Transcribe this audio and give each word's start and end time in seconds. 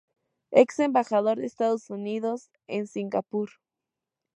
Ex 0.51 0.79
embajador 0.79 1.37
de 1.37 1.45
Estados 1.45 1.91
Unidos 1.91 2.49
en 2.65 2.87
Singapur. 2.87 3.51